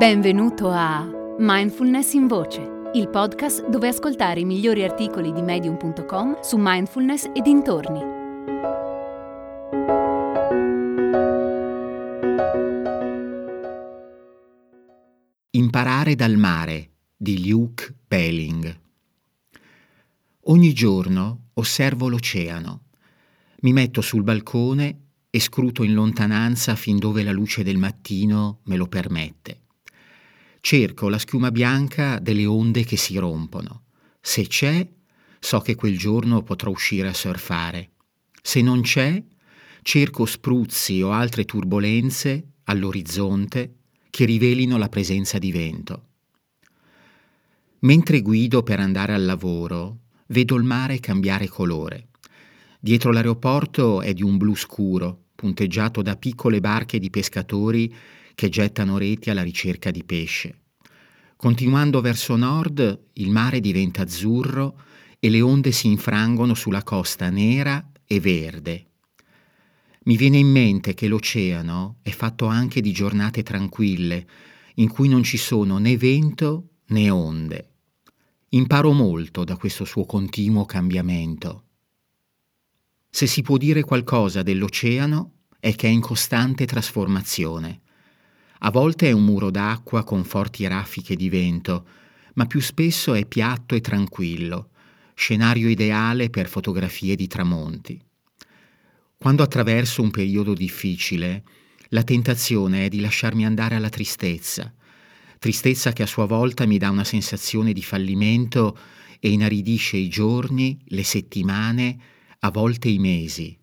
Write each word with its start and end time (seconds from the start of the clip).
Benvenuto 0.00 0.70
a 0.70 1.06
Mindfulness 1.40 2.14
in 2.14 2.26
Voce, 2.26 2.90
il 2.94 3.10
podcast 3.10 3.68
dove 3.68 3.88
ascoltare 3.88 4.40
i 4.40 4.46
migliori 4.46 4.82
articoli 4.82 5.30
di 5.30 5.42
medium.com 5.42 6.40
su 6.40 6.56
mindfulness 6.58 7.24
e 7.34 7.42
dintorni. 7.42 8.00
Imparare 15.50 16.14
dal 16.14 16.36
mare 16.36 16.92
di 17.14 17.46
Luke 17.46 17.94
Pelling. 18.08 18.80
Ogni 20.44 20.72
giorno 20.72 21.48
osservo 21.52 22.08
l'oceano. 22.08 22.84
Mi 23.60 23.74
metto 23.74 24.00
sul 24.00 24.22
balcone 24.22 25.00
e 25.28 25.38
scruto 25.40 25.82
in 25.82 25.92
lontananza 25.92 26.74
fin 26.74 26.96
dove 26.96 27.22
la 27.22 27.32
luce 27.32 27.62
del 27.62 27.76
mattino 27.76 28.60
me 28.62 28.76
lo 28.76 28.86
permette. 28.86 29.59
Cerco 30.60 31.08
la 31.08 31.18
schiuma 31.18 31.50
bianca 31.50 32.18
delle 32.18 32.44
onde 32.44 32.84
che 32.84 32.96
si 32.96 33.16
rompono. 33.16 33.84
Se 34.20 34.46
c'è, 34.46 34.86
so 35.38 35.60
che 35.60 35.74
quel 35.74 35.96
giorno 35.96 36.42
potrò 36.42 36.70
uscire 36.70 37.08
a 37.08 37.14
surfare. 37.14 37.92
Se 38.42 38.60
non 38.60 38.82
c'è, 38.82 39.22
cerco 39.82 40.26
spruzzi 40.26 41.00
o 41.00 41.12
altre 41.12 41.44
turbolenze 41.44 42.52
all'orizzonte 42.64 43.76
che 44.10 44.24
rivelino 44.26 44.76
la 44.76 44.88
presenza 44.88 45.38
di 45.38 45.50
vento. 45.50 46.08
Mentre 47.80 48.20
guido 48.20 48.62
per 48.62 48.80
andare 48.80 49.14
al 49.14 49.24
lavoro, 49.24 50.00
vedo 50.26 50.56
il 50.56 50.64
mare 50.64 51.00
cambiare 51.00 51.48
colore. 51.48 52.08
Dietro 52.78 53.10
l'aeroporto 53.12 54.02
è 54.02 54.12
di 54.12 54.22
un 54.22 54.36
blu 54.36 54.54
scuro, 54.54 55.28
punteggiato 55.34 56.02
da 56.02 56.16
piccole 56.16 56.60
barche 56.60 56.98
di 56.98 57.08
pescatori 57.08 57.94
che 58.34 58.48
gettano 58.48 58.98
reti 58.98 59.30
alla 59.30 59.42
ricerca 59.42 59.90
di 59.90 60.04
pesce. 60.04 60.58
Continuando 61.36 62.00
verso 62.00 62.36
nord, 62.36 63.06
il 63.14 63.30
mare 63.30 63.60
diventa 63.60 64.02
azzurro 64.02 64.78
e 65.18 65.30
le 65.30 65.40
onde 65.40 65.72
si 65.72 65.86
infrangono 65.86 66.54
sulla 66.54 66.82
costa 66.82 67.30
nera 67.30 67.90
e 68.06 68.20
verde. 68.20 68.86
Mi 70.04 70.16
viene 70.16 70.38
in 70.38 70.48
mente 70.48 70.94
che 70.94 71.08
l'oceano 71.08 71.98
è 72.02 72.10
fatto 72.10 72.46
anche 72.46 72.80
di 72.80 72.92
giornate 72.92 73.42
tranquille, 73.42 74.26
in 74.74 74.88
cui 74.88 75.08
non 75.08 75.22
ci 75.22 75.36
sono 75.36 75.78
né 75.78 75.96
vento 75.96 76.70
né 76.86 77.10
onde. 77.10 77.68
Imparo 78.50 78.92
molto 78.92 79.44
da 79.44 79.56
questo 79.56 79.84
suo 79.84 80.04
continuo 80.04 80.64
cambiamento. 80.64 81.64
Se 83.10 83.26
si 83.26 83.42
può 83.42 83.56
dire 83.56 83.82
qualcosa 83.82 84.42
dell'oceano 84.42 85.32
è 85.60 85.74
che 85.74 85.86
è 85.86 85.90
in 85.90 86.00
costante 86.00 86.64
trasformazione. 86.64 87.82
A 88.62 88.70
volte 88.70 89.08
è 89.08 89.12
un 89.12 89.24
muro 89.24 89.50
d'acqua 89.50 90.04
con 90.04 90.22
forti 90.22 90.66
raffiche 90.66 91.16
di 91.16 91.30
vento, 91.30 91.86
ma 92.34 92.44
più 92.44 92.60
spesso 92.60 93.14
è 93.14 93.24
piatto 93.24 93.74
e 93.74 93.80
tranquillo, 93.80 94.68
scenario 95.14 95.66
ideale 95.66 96.28
per 96.28 96.46
fotografie 96.46 97.16
di 97.16 97.26
tramonti. 97.26 97.98
Quando 99.16 99.42
attraverso 99.42 100.02
un 100.02 100.10
periodo 100.10 100.52
difficile, 100.52 101.42
la 101.88 102.02
tentazione 102.02 102.84
è 102.84 102.88
di 102.88 103.00
lasciarmi 103.00 103.46
andare 103.46 103.76
alla 103.76 103.88
tristezza, 103.88 104.70
tristezza 105.38 105.94
che 105.94 106.02
a 106.02 106.06
sua 106.06 106.26
volta 106.26 106.66
mi 106.66 106.76
dà 106.76 106.90
una 106.90 107.04
sensazione 107.04 107.72
di 107.72 107.82
fallimento 107.82 108.78
e 109.20 109.30
inaridisce 109.30 109.96
i 109.96 110.10
giorni, 110.10 110.78
le 110.88 111.02
settimane, 111.02 111.98
a 112.40 112.50
volte 112.50 112.90
i 112.90 112.98
mesi. 112.98 113.58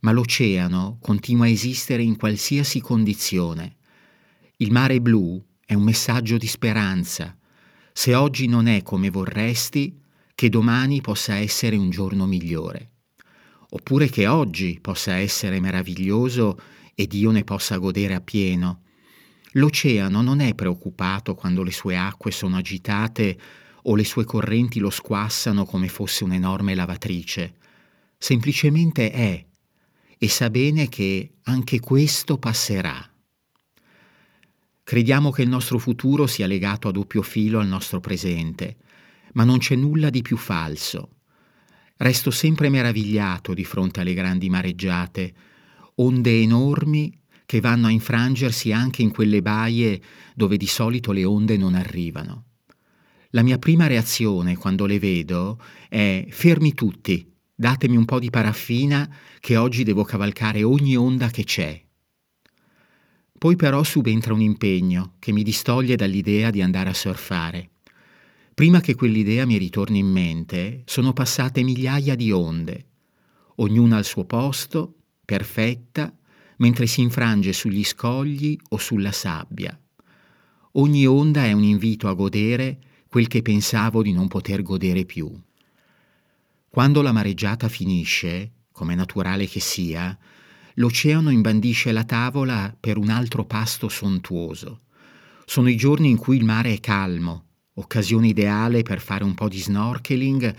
Ma 0.00 0.10
l'oceano 0.10 0.98
continua 1.00 1.44
a 1.44 1.48
esistere 1.48 2.02
in 2.02 2.16
qualsiasi 2.16 2.80
condizione 2.80 3.75
il 4.58 4.72
mare 4.72 5.02
blu 5.02 5.42
è 5.66 5.74
un 5.74 5.82
messaggio 5.82 6.38
di 6.38 6.46
speranza. 6.46 7.36
Se 7.92 8.14
oggi 8.14 8.46
non 8.46 8.66
è 8.66 8.82
come 8.82 9.10
vorresti, 9.10 10.00
che 10.34 10.48
domani 10.48 11.02
possa 11.02 11.34
essere 11.34 11.76
un 11.76 11.90
giorno 11.90 12.24
migliore. 12.24 12.92
Oppure 13.70 14.08
che 14.08 14.26
oggi 14.26 14.78
possa 14.80 15.16
essere 15.16 15.60
meraviglioso 15.60 16.58
ed 16.94 17.12
io 17.12 17.32
ne 17.32 17.44
possa 17.44 17.76
godere 17.76 18.14
appieno. 18.14 18.82
L'oceano 19.52 20.22
non 20.22 20.40
è 20.40 20.54
preoccupato 20.54 21.34
quando 21.34 21.62
le 21.62 21.72
sue 21.72 21.96
acque 21.96 22.30
sono 22.30 22.56
agitate 22.56 23.38
o 23.82 23.94
le 23.94 24.04
sue 24.04 24.24
correnti 24.24 24.78
lo 24.78 24.90
squassano 24.90 25.66
come 25.66 25.88
fosse 25.88 26.24
un'enorme 26.24 26.74
lavatrice. 26.74 27.56
Semplicemente 28.16 29.10
è 29.10 29.44
e 30.16 30.28
sa 30.28 30.48
bene 30.48 30.88
che 30.88 31.32
anche 31.42 31.78
questo 31.78 32.38
passerà. 32.38 33.10
Crediamo 34.88 35.32
che 35.32 35.42
il 35.42 35.48
nostro 35.48 35.80
futuro 35.80 36.28
sia 36.28 36.46
legato 36.46 36.86
a 36.86 36.92
doppio 36.92 37.20
filo 37.20 37.58
al 37.58 37.66
nostro 37.66 37.98
presente, 37.98 38.76
ma 39.32 39.42
non 39.42 39.58
c'è 39.58 39.74
nulla 39.74 40.10
di 40.10 40.22
più 40.22 40.36
falso. 40.36 41.16
Resto 41.96 42.30
sempre 42.30 42.68
meravigliato 42.68 43.52
di 43.52 43.64
fronte 43.64 43.98
alle 43.98 44.14
grandi 44.14 44.48
mareggiate, 44.48 45.34
onde 45.96 46.40
enormi 46.40 47.12
che 47.46 47.58
vanno 47.58 47.88
a 47.88 47.90
infrangersi 47.90 48.70
anche 48.70 49.02
in 49.02 49.10
quelle 49.10 49.42
baie 49.42 50.00
dove 50.36 50.56
di 50.56 50.68
solito 50.68 51.10
le 51.10 51.24
onde 51.24 51.56
non 51.56 51.74
arrivano. 51.74 52.44
La 53.30 53.42
mia 53.42 53.58
prima 53.58 53.88
reazione 53.88 54.56
quando 54.56 54.86
le 54.86 55.00
vedo 55.00 55.60
è 55.88 56.24
fermi 56.30 56.74
tutti, 56.74 57.28
datemi 57.52 57.96
un 57.96 58.04
po' 58.04 58.20
di 58.20 58.30
paraffina 58.30 59.12
che 59.40 59.56
oggi 59.56 59.82
devo 59.82 60.04
cavalcare 60.04 60.62
ogni 60.62 60.96
onda 60.96 61.28
che 61.30 61.42
c'è. 61.42 61.85
Poi 63.38 63.56
però 63.56 63.82
subentra 63.82 64.32
un 64.32 64.40
impegno 64.40 65.14
che 65.18 65.32
mi 65.32 65.42
distoglie 65.42 65.96
dall'idea 65.96 66.50
di 66.50 66.62
andare 66.62 66.90
a 66.90 66.94
surfare. 66.94 67.70
Prima 68.54 68.80
che 68.80 68.94
quell'idea 68.94 69.44
mi 69.44 69.58
ritorni 69.58 69.98
in 69.98 70.10
mente, 70.10 70.82
sono 70.86 71.12
passate 71.12 71.62
migliaia 71.62 72.14
di 72.14 72.32
onde, 72.32 72.86
ognuna 73.56 73.98
al 73.98 74.04
suo 74.04 74.24
posto, 74.24 74.94
perfetta, 75.24 76.14
mentre 76.58 76.86
si 76.86 77.02
infrange 77.02 77.52
sugli 77.52 77.84
scogli 77.84 78.56
o 78.70 78.78
sulla 78.78 79.12
sabbia. 79.12 79.78
Ogni 80.72 81.06
onda 81.06 81.44
è 81.44 81.52
un 81.52 81.64
invito 81.64 82.08
a 82.08 82.14
godere 82.14 82.78
quel 83.08 83.28
che 83.28 83.42
pensavo 83.42 84.02
di 84.02 84.12
non 84.12 84.28
poter 84.28 84.62
godere 84.62 85.04
più. 85.04 85.30
Quando 86.68 87.02
la 87.02 87.12
mareggiata 87.12 87.68
finisce, 87.68 88.52
come 88.72 88.94
naturale 88.94 89.46
che 89.46 89.60
sia, 89.60 90.16
l'oceano 90.76 91.30
imbandisce 91.30 91.92
la 91.92 92.04
tavola 92.04 92.74
per 92.78 92.96
un 92.98 93.08
altro 93.08 93.44
pasto 93.44 93.88
sontuoso. 93.88 94.82
Sono 95.44 95.68
i 95.68 95.76
giorni 95.76 96.10
in 96.10 96.16
cui 96.16 96.36
il 96.36 96.44
mare 96.44 96.72
è 96.72 96.80
calmo, 96.80 97.44
occasione 97.74 98.28
ideale 98.28 98.82
per 98.82 99.00
fare 99.00 99.24
un 99.24 99.34
po' 99.34 99.48
di 99.48 99.58
snorkeling 99.58 100.54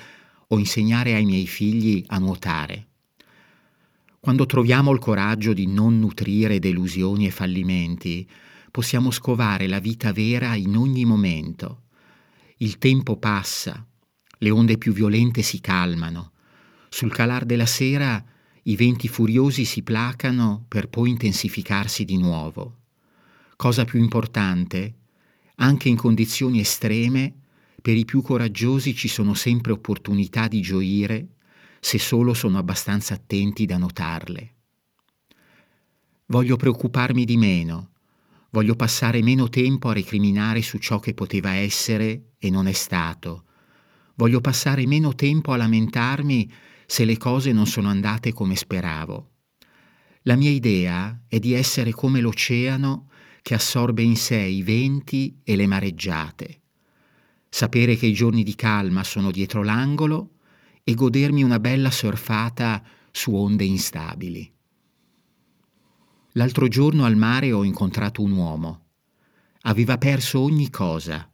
o 0.48 0.60
insegnare 0.60 1.14
ai 1.14 1.26
miei 1.26 1.48
figli 1.48 2.04
a 2.08 2.18
nuotare. 2.20 2.88
Quando 4.20 4.46
troviamo 4.46 4.92
il 4.92 5.00
coraggio 5.00 5.54
di 5.54 5.68
non 5.68 6.00
nutrire 6.00 6.60
delusioni 6.60 7.28
e 7.28 7.32
fallimenti, 7.32 8.28
possiamo 8.72 9.12
scovare 9.12 9.68
la 9.68 9.80
vita 9.80 10.12
vera 10.12 10.56
in 10.56 10.76
ogni 10.76 11.06
momento. 11.06 11.84
Il 12.58 12.78
tempo 12.78 13.18
passa, 13.18 13.86
le 14.40 14.50
onde 14.50 14.78
più 14.78 14.94
violente 14.94 15.42
si 15.44 15.60
calmano. 15.60 16.32
Sul 16.90 17.12
calar 17.12 17.46
della 17.46 17.66
sera 17.66 18.24
i 18.68 18.76
venti 18.76 19.08
furiosi 19.08 19.64
si 19.64 19.82
placano 19.82 20.66
per 20.68 20.90
poi 20.90 21.10
intensificarsi 21.12 22.04
di 22.04 22.18
nuovo. 22.18 22.80
Cosa 23.56 23.86
più 23.86 24.00
importante, 24.00 24.96
anche 25.56 25.88
in 25.88 25.96
condizioni 25.96 26.60
estreme, 26.60 27.34
per 27.82 27.96
i 27.96 28.04
più 28.04 28.22
coraggiosi 28.22 28.94
ci 28.94 29.08
sono 29.08 29.34
sempre 29.34 29.72
opportunità 29.72 30.50
di 30.50 30.60
gioire 30.60 31.36
se 31.80 31.98
solo 31.98 32.34
sono 32.34 32.58
abbastanza 32.58 33.14
attenti 33.14 33.66
da 33.66 33.78
notarle. 33.78 34.54
Voglio 36.26 36.58
preoccuparmi 36.58 37.24
di 37.24 37.38
meno, 37.38 37.92
voglio 38.50 38.75
passare 38.75 39.22
meno 39.22 39.48
tempo 39.48 39.88
a 39.88 39.94
recriminare 39.94 40.62
su 40.62 40.78
ciò 40.78 41.00
che 41.00 41.13
poteva 41.13 41.52
essere 41.54 42.31
e 42.38 42.50
non 42.50 42.68
è 42.68 42.74
stato, 42.74 43.46
voglio 44.16 44.42
passare 44.42 44.86
meno 44.86 45.16
tempo 45.16 45.54
a 45.54 45.58
lamentarmi 45.58 46.52
se 46.89 47.04
le 47.04 47.18
cose 47.18 47.51
non 47.51 47.68
sono 47.68 47.89
andate 47.89 48.31
come 48.31 48.56
speravo. 48.56 49.31
La 50.22 50.36
mia 50.36 50.50
idea 50.50 51.22
è 51.28 51.38
di 51.38 51.51
essere 51.51 51.92
come 51.92 52.22
l'oceano 52.22 53.10
che 53.42 53.54
assorbe 53.54 54.01
in 54.01 54.16
sé 54.16 54.38
i 54.38 54.63
venti 54.63 55.38
e 55.44 55.57
le 55.57 55.68
mareggiate. 55.68 56.62
Sapere 57.50 57.98
che 57.98 58.06
i 58.06 58.13
giorni 58.13 58.42
di 58.42 58.56
calma 58.56 59.04
sono 59.04 59.31
dietro 59.31 59.63
l'angolo 59.63 60.36
e 60.84 60.94
godermi 60.95 61.44
una 61.44 61.60
bella 61.60 61.92
surfata 61.92 62.81
su 63.12 63.36
onde 63.36 63.66
instabili. 63.66 64.50
L'altro 66.34 66.69
giorno 66.69 67.04
al 67.04 67.18
mare 67.18 67.51
ho 67.51 67.63
incontrato 67.63 68.22
un 68.22 68.31
uomo. 68.31 68.86
Aveva 69.62 69.98
perso 69.98 70.39
ogni 70.39 70.69
cosa. 70.69 71.30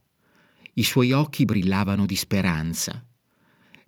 I 0.74 0.84
suoi 0.84 1.12
occhi 1.12 1.46
brillavano 1.46 2.08
di 2.08 2.16
speranza 2.16 3.06